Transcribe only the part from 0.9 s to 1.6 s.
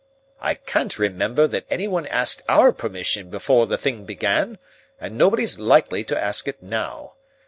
remember